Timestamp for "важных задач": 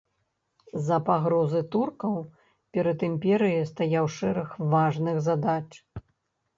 4.77-5.69